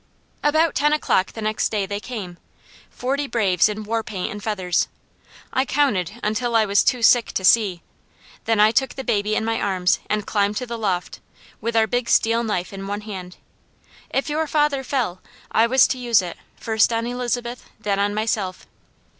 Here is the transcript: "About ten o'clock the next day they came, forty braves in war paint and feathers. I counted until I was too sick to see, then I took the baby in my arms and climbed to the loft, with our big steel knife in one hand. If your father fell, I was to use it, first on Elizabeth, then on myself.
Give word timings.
"About 0.41 0.73
ten 0.73 0.93
o'clock 0.93 1.33
the 1.33 1.43
next 1.43 1.69
day 1.69 1.85
they 1.85 1.99
came, 1.99 2.39
forty 2.89 3.27
braves 3.27 3.69
in 3.69 3.83
war 3.83 4.01
paint 4.01 4.31
and 4.31 4.43
feathers. 4.43 4.87
I 5.53 5.63
counted 5.63 6.13
until 6.23 6.55
I 6.55 6.65
was 6.65 6.83
too 6.83 7.03
sick 7.03 7.31
to 7.33 7.45
see, 7.45 7.83
then 8.45 8.59
I 8.59 8.71
took 8.71 8.95
the 8.95 9.03
baby 9.03 9.35
in 9.35 9.45
my 9.45 9.61
arms 9.61 9.99
and 10.09 10.25
climbed 10.25 10.57
to 10.57 10.65
the 10.65 10.75
loft, 10.75 11.19
with 11.61 11.75
our 11.75 11.85
big 11.85 12.09
steel 12.09 12.43
knife 12.43 12.73
in 12.73 12.87
one 12.87 13.01
hand. 13.01 13.37
If 14.09 14.27
your 14.27 14.47
father 14.47 14.83
fell, 14.83 15.21
I 15.51 15.67
was 15.67 15.85
to 15.89 15.99
use 15.99 16.23
it, 16.23 16.35
first 16.55 16.91
on 16.91 17.05
Elizabeth, 17.05 17.65
then 17.79 17.99
on 17.99 18.15
myself. 18.15 18.65